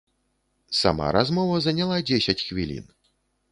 [0.77, 2.85] Сама размова заняла дзесяць хвілін.